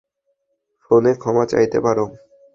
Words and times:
ফোনে 0.83 1.11
ক্ষমা 1.21 1.43
চাইতে 1.51 1.77
পারো। 1.85 2.05